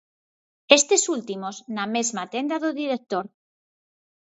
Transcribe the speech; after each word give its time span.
Estes 0.77 1.03
últimos 1.15 1.55
na 1.75 1.85
mesma 1.95 2.23
tenda 2.33 2.55
do 2.63 2.71
director. 2.81 3.25